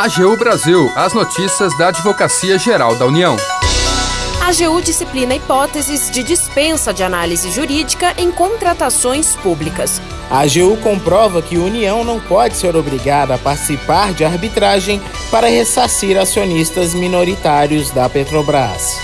[0.00, 3.36] AGU Brasil, as notícias da Advocacia Geral da União.
[4.40, 10.00] A AGU disciplina hipóteses de dispensa de análise jurídica em contratações públicas.
[10.30, 15.02] A AGU comprova que a União não pode ser obrigada a participar de arbitragem
[15.32, 19.00] para ressarcir acionistas minoritários da Petrobras.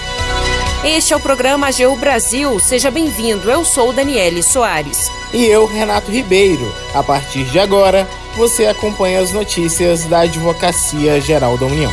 [0.85, 2.61] Este é o programa AGU Brasil.
[2.61, 3.51] Seja bem-vindo.
[3.51, 5.11] Eu sou Daniele Soares.
[5.33, 6.73] E eu, Renato Ribeiro.
[6.95, 8.07] A partir de agora,
[8.37, 11.93] você acompanha as notícias da Advocacia Geral da União.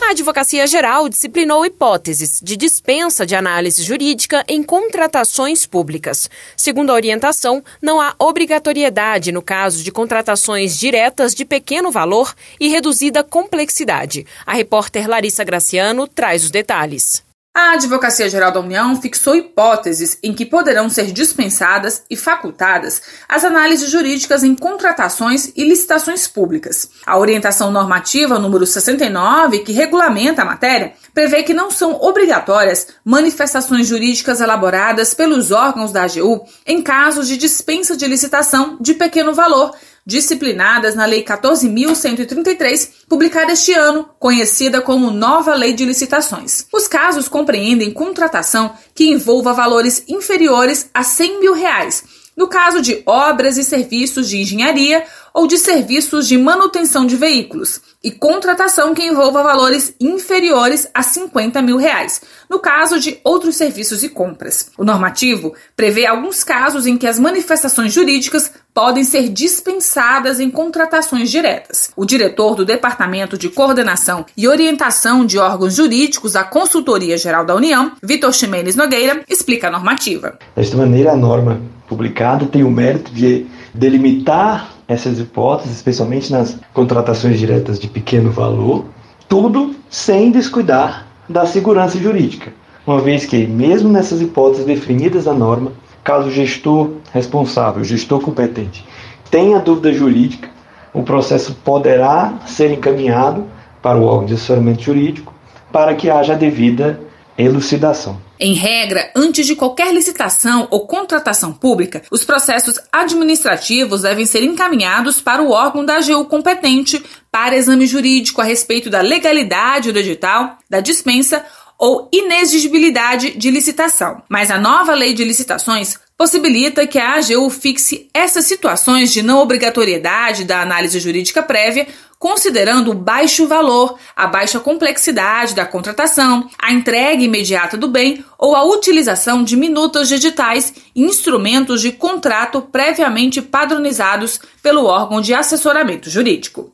[0.00, 6.30] A Advocacia Geral disciplinou hipóteses de dispensa de análise jurídica em contratações públicas.
[6.56, 12.68] Segundo a orientação, não há obrigatoriedade no caso de contratações diretas de pequeno valor e
[12.68, 14.24] reduzida complexidade.
[14.46, 17.26] A repórter Larissa Graciano traz os detalhes.
[17.58, 23.46] A Advocacia Geral da União fixou hipóteses em que poderão ser dispensadas e facultadas as
[23.46, 26.90] análises jurídicas em contratações e licitações públicas.
[27.06, 33.86] A orientação normativa número 69, que regulamenta a matéria, prevê que não são obrigatórias manifestações
[33.86, 39.74] jurídicas elaboradas pelos órgãos da AGU em casos de dispensa de licitação de pequeno valor
[40.06, 46.66] disciplinadas na Lei 14.133, publicada este ano, conhecida como Nova Lei de Licitações.
[46.72, 52.04] Os casos compreendem contratação que envolva valores inferiores a 100 mil reais,
[52.36, 55.04] no caso de obras e serviços de engenharia
[55.36, 61.60] ou de serviços de manutenção de veículos, e contratação que envolva valores inferiores a 50
[61.60, 64.70] mil reais, no caso de outros serviços e compras.
[64.78, 71.30] O normativo prevê alguns casos em que as manifestações jurídicas podem ser dispensadas em contratações
[71.30, 71.90] diretas.
[71.94, 77.54] O diretor do Departamento de Coordenação e Orientação de Órgãos Jurídicos da Consultoria Geral da
[77.54, 80.38] União, Vitor Ximenes Nogueira, explica a normativa.
[80.54, 87.38] Desta maneira, a norma publicada tem o mérito de delimitar essas hipóteses, especialmente nas contratações
[87.38, 88.84] diretas de pequeno valor,
[89.28, 92.52] tudo sem descuidar da segurança jurídica,
[92.86, 95.72] uma vez que, mesmo nessas hipóteses definidas na norma,
[96.04, 98.86] caso o gestor responsável, o gestor competente,
[99.28, 100.48] tenha dúvida jurídica,
[100.94, 103.44] o processo poderá ser encaminhado
[103.82, 105.34] para o órgão de assessoramento jurídico
[105.72, 107.00] para que haja a devida
[107.38, 108.20] elucidação.
[108.38, 115.20] Em regra, antes de qualquer licitação ou contratação pública, os processos administrativos devem ser encaminhados
[115.20, 120.58] para o órgão da AGU competente para exame jurídico a respeito da legalidade do edital,
[120.68, 121.44] da dispensa
[121.78, 124.22] ou inexigibilidade de licitação.
[124.28, 129.38] Mas a nova lei de licitações possibilita que a AGU fixe essas situações de não
[129.38, 131.86] obrigatoriedade da análise jurídica prévia,
[132.18, 138.56] considerando o baixo valor, a baixa complexidade da contratação, a entrega imediata do bem ou
[138.56, 146.08] a utilização de minutas digitais e instrumentos de contrato previamente padronizados pelo órgão de assessoramento
[146.08, 146.70] jurídico.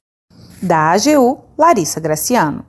[0.62, 2.64] Da AGU, Larissa Graciano.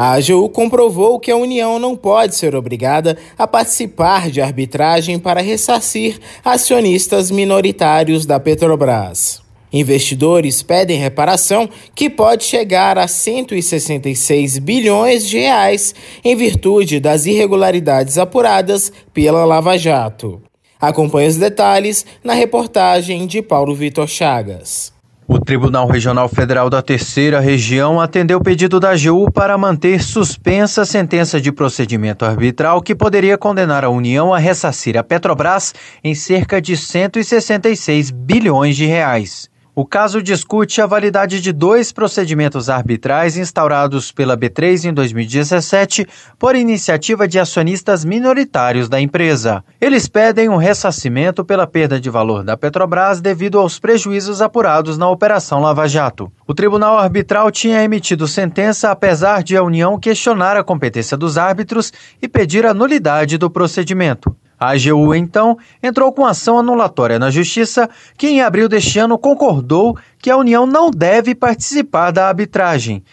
[0.00, 5.40] A AGU comprovou que a União não pode ser obrigada a participar de arbitragem para
[5.40, 9.42] ressarcir acionistas minoritários da Petrobras.
[9.72, 15.92] Investidores pedem reparação que pode chegar a 166 bilhões de reais
[16.24, 20.40] em virtude das irregularidades apuradas pela Lava Jato.
[20.80, 24.96] Acompanhe os detalhes na reportagem de Paulo Vitor Chagas.
[25.30, 30.80] O Tribunal Regional Federal da Terceira Região atendeu o pedido da AGU para manter suspensa
[30.80, 36.14] a sentença de procedimento arbitral que poderia condenar a União a ressarcir a Petrobras em
[36.14, 39.50] cerca de 166 bilhões de reais.
[39.78, 46.04] O caso discute a validade de dois procedimentos arbitrais instaurados pela B3 em 2017
[46.36, 49.62] por iniciativa de acionistas minoritários da empresa.
[49.80, 55.08] Eles pedem um ressarcimento pela perda de valor da Petrobras devido aos prejuízos apurados na
[55.08, 56.28] Operação Lava Jato.
[56.44, 61.92] O Tribunal Arbitral tinha emitido sentença apesar de a União questionar a competência dos árbitros
[62.20, 64.34] e pedir a nulidade do procedimento.
[64.58, 69.96] A AGU, então, entrou com ação anulatória na Justiça, que em abril deste ano concordou
[70.18, 73.04] que a União não deve participar da arbitragem.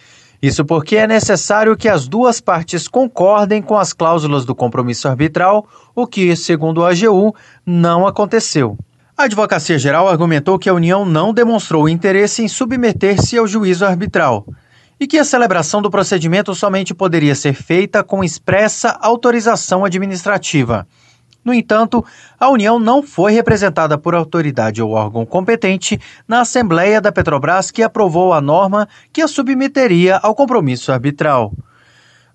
[0.42, 5.68] Isso porque é necessário que as duas partes concordem com as cláusulas do compromisso arbitral,
[5.96, 7.34] o que, segundo a AGU,
[7.66, 8.78] não aconteceu.
[9.18, 14.46] A Advocacia Geral argumentou que a União não demonstrou interesse em submeter-se ao juízo arbitral
[15.00, 20.88] e que a celebração do procedimento somente poderia ser feita com expressa autorização administrativa.
[21.46, 22.04] No entanto,
[22.40, 27.84] a União não foi representada por autoridade ou órgão competente na Assembleia da Petrobras que
[27.84, 31.54] aprovou a norma que a submeteria ao compromisso arbitral.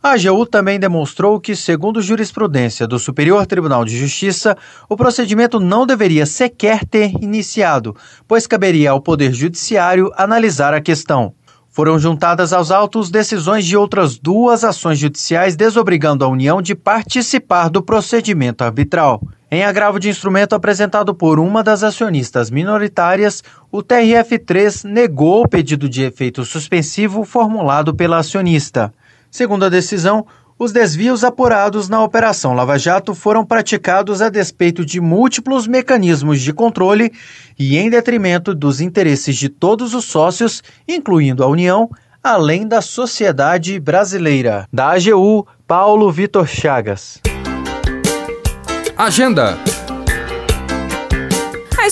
[0.02, 4.56] A AGU também demonstrou que, segundo jurisprudência do Superior Tribunal de Justiça,
[4.88, 7.94] o procedimento não deveria sequer ter iniciado,
[8.26, 11.34] pois caberia ao Poder Judiciário analisar a questão.
[11.72, 17.70] Foram juntadas aos autos decisões de outras duas ações judiciais desobrigando a União de participar
[17.70, 19.22] do procedimento arbitral.
[19.48, 25.88] Em agravo de instrumento apresentado por uma das acionistas minoritárias, o TRF3 negou o pedido
[25.88, 28.92] de efeito suspensivo formulado pela acionista.
[29.30, 30.26] Segundo a decisão,
[30.60, 36.52] os desvios apurados na Operação Lava Jato foram praticados a despeito de múltiplos mecanismos de
[36.52, 37.10] controle
[37.58, 41.88] e em detrimento dos interesses de todos os sócios, incluindo a União,
[42.22, 44.68] além da sociedade brasileira.
[44.70, 47.18] Da AGU, Paulo Vitor Chagas.
[48.98, 49.56] Agenda